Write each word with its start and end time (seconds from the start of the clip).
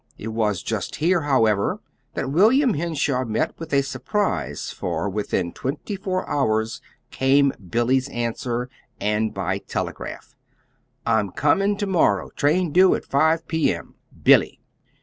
It 0.17 0.29
was 0.29 0.63
just 0.63 0.95
here, 0.95 1.21
however, 1.21 1.79
that 2.15 2.31
William 2.31 2.73
Henshaw 2.73 3.23
met 3.23 3.53
with 3.59 3.71
a 3.71 3.83
surprise, 3.83 4.71
for 4.71 5.07
within 5.07 5.53
twenty 5.53 5.95
four 5.95 6.27
hours 6.27 6.81
came 7.11 7.53
Billy's 7.69 8.09
answer, 8.09 8.67
and 8.99 9.31
by 9.31 9.59
telegraph. 9.59 10.35
"I'm 11.05 11.29
coming 11.29 11.77
to 11.77 11.85
morrow. 11.85 12.31
Train 12.31 12.71
due 12.71 12.95
at 12.95 13.05
five 13.05 13.47
P. 13.47 13.71
M. 13.71 13.93
"BILLY." 14.23 14.59